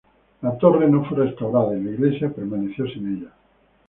La 0.41 0.49
torre 0.53 0.89
no 0.89 1.05
fue 1.05 1.25
restaurada 1.27 1.77
y 1.77 1.83
la 1.83 1.91
iglesia 1.91 2.33
permaneció 2.33 2.87
sin 2.87 3.17
ella. 3.19 3.33